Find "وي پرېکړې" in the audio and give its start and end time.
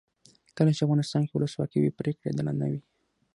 1.79-2.27